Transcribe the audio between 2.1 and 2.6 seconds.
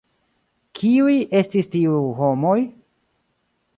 homoj?